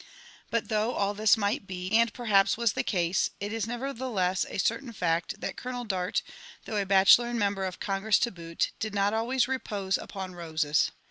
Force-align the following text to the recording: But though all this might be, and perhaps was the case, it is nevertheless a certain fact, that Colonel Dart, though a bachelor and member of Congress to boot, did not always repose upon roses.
But 0.49 0.69
though 0.69 0.93
all 0.93 1.13
this 1.13 1.37
might 1.37 1.67
be, 1.67 1.91
and 1.91 2.11
perhaps 2.11 2.57
was 2.57 2.73
the 2.73 2.81
case, 2.81 3.29
it 3.39 3.53
is 3.53 3.67
nevertheless 3.67 4.47
a 4.49 4.57
certain 4.57 4.93
fact, 4.93 5.41
that 5.41 5.55
Colonel 5.57 5.85
Dart, 5.85 6.23
though 6.65 6.77
a 6.77 6.87
bachelor 6.87 7.27
and 7.29 7.37
member 7.37 7.65
of 7.65 7.79
Congress 7.79 8.17
to 8.21 8.31
boot, 8.31 8.71
did 8.79 8.95
not 8.95 9.13
always 9.13 9.47
repose 9.47 9.99
upon 9.99 10.33
roses. 10.33 10.89